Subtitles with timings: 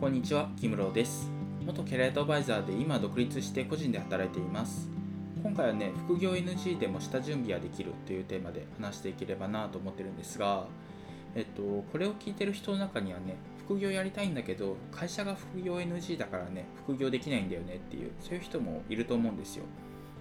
[0.00, 1.30] こんにちは、木室です。
[1.66, 4.88] 元キャリアアドバイザーで今独立して個人で働いています。
[5.42, 10.64] 今回はね、副業 NG でも下準備はできるというテーマで話していければなと思ってるんですが、
[11.34, 13.36] えっと、これを聞いてる人の中にはね、
[13.66, 19.66] 副業やりたいんだけど、会社が副業 NG だからね、副業できないんだよねっていう、そういう人もいると思うんですよ。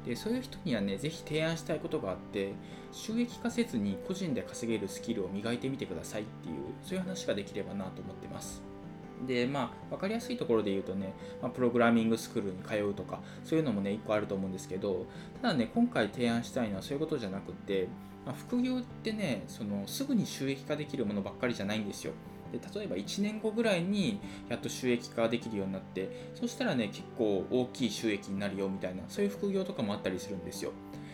[0.06, 2.52] でそういう人にはね、ぜひ提案したいことがあって、
[2.92, 8.69] 収益化せずに個人で稼げるスキルを磨いてみてくださいっていう、そういう話ができればなと思ってます。
[9.28, 15.06] で、まあ、分かりやすいところで言うとね、まあ、プログラミングスクールに通うとか、そういうのもね、一個あると思うんですけど、
[15.42, 17.88] ただね、今回提案したいのはそういうことじゃなくて、
[18.26, 22.14] まあ、副業ってね、そのすぐに収益化できるものばっかりじゃないんですよ。
[22.52, 24.20] で例えば1年後ぐらいに
[24.50, 30.72] やっと収益化できるようになってそしたらね結構大きい収益になるよみたいなそういう副業とかもあったりするんですよ。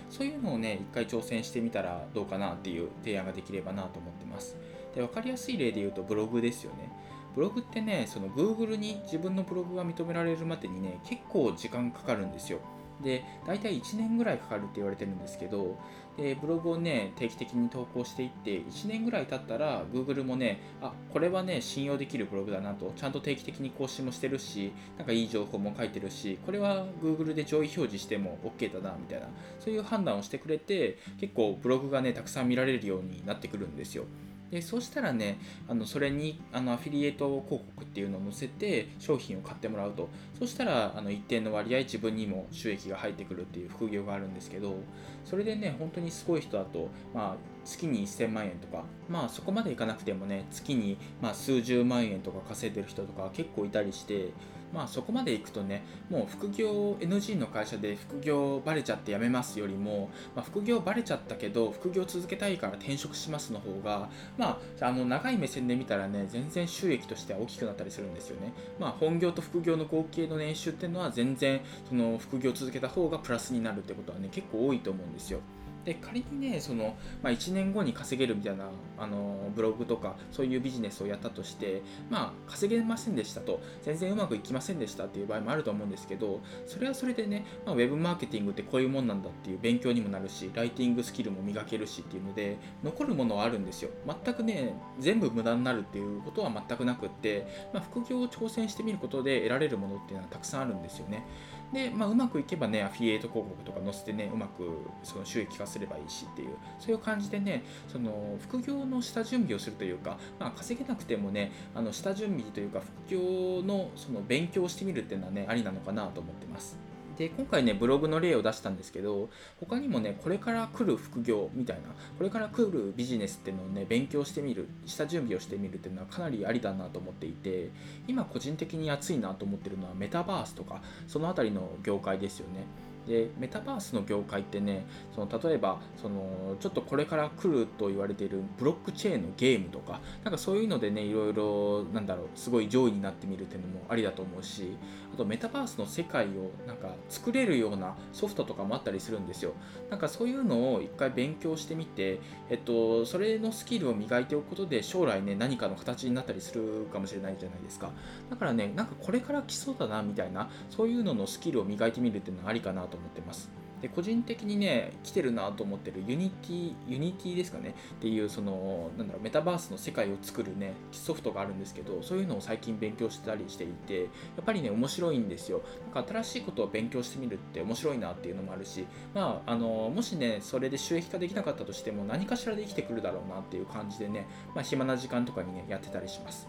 [0.09, 4.55] そういうのをね一回挑戦してみたらどうかなっていう提案ができればなと思ってます。
[4.93, 6.89] で分かりやすい例で言うとブログですよね。
[7.35, 12.59] ブログってねその Google に自分のブログが認められるまでにね結構時間かかるんですよ。
[13.03, 15.77] で大体1年ぐらいかかるって言われてるんですけど
[16.17, 29.27] でブログをね定期的に投稿していって1年ぐらい経ったら Google もねあこれはね信用できるブログだなとちゃんと定期的に更新もしてるしなんかいい情報も書いてるしこれは Google で上位表示しても OK だなみたいな
[29.59, 34.05] そういう判断をしてくれて結構ブログがねたくさん見られるようになってくるんですよ。
[34.51, 40.09] でそうしたらねあのそれにあのアフィリエイト広告っていうのを載せて商品を買ってもらうと。
[40.37, 44.75] そしたらあの一定の割合自分にも収益が入ってくるっていう副業があるんですけど
[45.23, 54.31] それでね本当にすごい人だと、まあ、月に1000万円とかまあそこまでいかなくてもね月にま数十万円とか稼いでる人とか結構いたりして
[54.75, 68.53] まあそこまでいくとねもう副業 NG の会社で副業バレちゃって辞めますよりも、まあ、副業バレちゃったけど副業続けたいから転職しますの方がまああの長い目線で見たらね全然収益としては大きくなったりするんですよね。
[68.79, 75.39] まあ本業と副業の合計の年収っていうのは全然その副業続けた方がプラスになるってことはね結構多いと思うんですよ。
[75.85, 78.65] で仮にねその、まあ、1年後に稼げるみたいな
[78.97, 83.61] あのブログとかそういうビジネスをやったとしてまあ稼げませんでしたと。
[83.83, 93.91] 全然うまくいきませんでしたっていう場合もあると思うんですけどそれはそれでね、まあ、ウェブマーケティングってこういうもんなんだっていう勉強にもなるしライティングスキルも磨けるしっていうので残るものはあるんですよ。
[94.23, 101.25] 全くね全部無駄になるっていうことは全くなくって、まあ、副業を挑戦してみることで得られるものっていうのはたくさんあるんですよね。
[101.73, 104.63] で、まあ、うまくいけばねアフィリエイト広告とか載せてねうまく
[105.03, 106.49] その収益化すればいいしっていう
[106.79, 116.77] そういう感じでねその副業の下準備をするというか、まあ、稼げなくてもねあの下準備というか副業のその勉強をしてみるっていうのはねありなのかなと思ってます。
[117.17, 121.83] で今回ねブログの例を出したんですけど他にもねこれから来る副業みたいな
[122.17, 127.69] これから来るビジネスっていうのをね勉強してみる下準備をしてみるっていうのはかなりありだなと思っていて
[128.07, 132.65] 今個人的に熱いなと思ってるのはメタバースとかその辺りの業界ですよね。
[133.07, 144.75] でメタバースの業界ってねその例えばそのちょっとこれから来ると言われているブロックチェーンのゲームとかなんかそういうのでねいろいろなんだろうすごい上位になってみるっていうのもありだと思うし
[145.13, 149.53] あとメタバースの世界をなんか作れるようなソフトとかもあったりするんですよ。
[149.89, 157.91] なんかそういうのを一回勉強してみてえっとそれのスキルを磨いておくことで将来ね何かの形になったりするかもしれないじゃないですか。
[158.29, 163.49] だからねなんかこれから来そうだなみたいなそういうののスキルを磨いてみるっていうのはありかなとと思ってます。
[163.81, 167.75] で個人的にね来てるなと思ってるユニティユニティですかね。
[167.95, 174.07] っていうそのなんだろうメタバースの世界を作るねソフトがあるんですけどそういうのを最近勉強してたりしていてや
[174.41, 175.61] っぱりね面白いんですよ。
[175.93, 186.47] なんか新しいことを勉強してみるって面白いなっていうのもあるしまああのもしねそれで収益化できなかったとしても何かしらで生きてくるだろうなっていう感じでねまあ暇な時間とかにねやってたりします。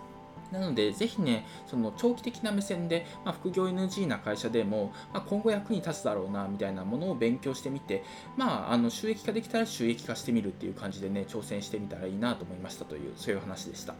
[0.52, 8.04] なので、ぜひね、その長期的な目線で、まあ、副業 NG な会社でも、まあ、今後役に立つだろうな、みたいなものを勉強してみて、
[8.36, 13.94] まあ、あの収益化できたら収益化してみるっていう感じでね、挑戦してみたらいいなと思いましたという、そういう話でした。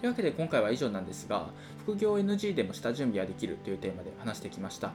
[0.00, 1.50] というわけで今回は以上なんですが、
[1.84, 4.92] 副業 NG でも下準備はできるというテーマで話してきました。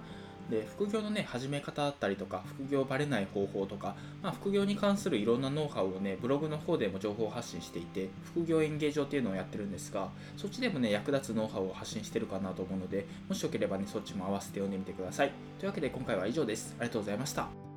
[0.49, 15.31] で副業のね始め方だったりとか副業バレない方法とか、まあ、副業に関するいろんなノウハウをねブログの方でも情報発信していて副業演芸場っていうのをやってるんですがそっちでもね役立つノウハウを発信してるかなと思うのでもしよければねそっちも合わせて読んでみてください。
[15.59, 16.75] というわけで今回は以上です。
[16.79, 17.74] ありがとうございました。